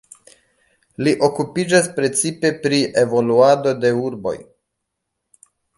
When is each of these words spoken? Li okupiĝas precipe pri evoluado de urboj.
Li 1.07 1.13
okupiĝas 1.27 1.91
precipe 1.99 2.53
pri 2.65 2.81
evoluado 3.05 3.79
de 3.85 3.95
urboj. 4.09 4.37